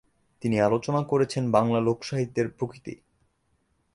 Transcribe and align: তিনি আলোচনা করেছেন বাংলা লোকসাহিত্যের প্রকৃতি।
তিনি 0.41 0.57
আলোচনা 0.61 1.01
করেছেন 1.03 1.43
বাংলা 1.51 1.79
লোকসাহিত্যের 1.79 2.47
প্রকৃতি। 2.49 2.93